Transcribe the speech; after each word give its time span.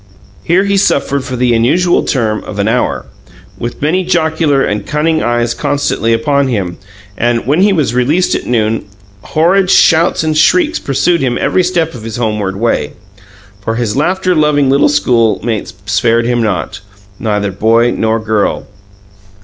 Here 0.43 0.63
he 0.63 0.77
suffered 0.77 1.23
for 1.23 1.35
the 1.35 1.53
unusual 1.53 2.01
term 2.01 2.43
of 2.45 2.57
an 2.57 2.67
hour, 2.67 3.05
with 3.59 3.83
many 3.83 4.03
jocular 4.03 4.63
and 4.65 4.83
cunning 4.83 5.21
eyes 5.21 5.53
constantly 5.53 6.11
upon 6.11 6.47
him; 6.47 6.79
and, 7.15 7.45
when 7.45 7.61
he 7.61 7.71
was 7.71 7.93
released 7.93 8.33
at 8.33 8.47
noon, 8.47 8.85
horrid 9.21 9.69
shouts 9.69 10.23
and 10.23 10.35
shrieks 10.35 10.79
pursued 10.79 11.21
him 11.21 11.37
every 11.39 11.63
step 11.63 11.93
of 11.93 12.01
his 12.01 12.15
homeward 12.17 12.55
way. 12.55 12.93
For 13.63 13.75
his 13.75 13.95
laughter 13.95 14.33
loving 14.33 14.71
little 14.71 14.89
schoolmates 14.89 15.71
spared 15.85 16.25
him 16.25 16.41
not 16.41 16.79
neither 17.19 17.51
boy 17.51 17.91
nor 17.91 18.19
girl. 18.19 18.65